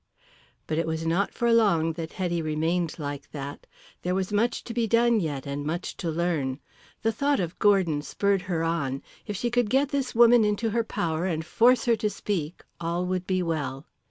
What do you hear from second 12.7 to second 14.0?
all would be well.